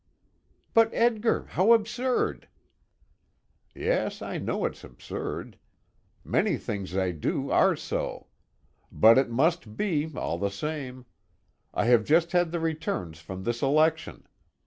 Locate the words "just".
12.03-12.31